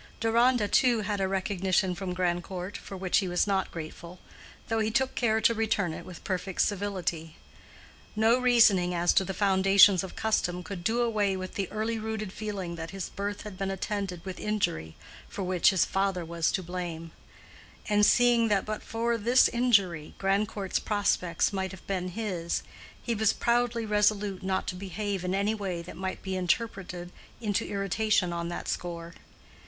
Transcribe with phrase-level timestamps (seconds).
[0.19, 4.17] Deronda, too, had a recognition from Grandcourt, for which he was not grateful,
[4.67, 7.35] though he took care to return it with perfect civility.
[8.15, 12.33] No reasoning as to the foundations of custom could do away with the early rooted
[12.33, 14.95] feeling that his birth had been attended with injury
[15.29, 17.11] for which his father was to blame;
[17.87, 22.63] and seeing that but for this injury Grandcourt's prospects might have been his,
[23.03, 27.67] he was proudly resolute not to behave in any way that might be interpreted into
[27.69, 29.13] irritation on that score.